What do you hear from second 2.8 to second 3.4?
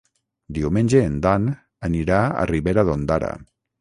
d'Ondara.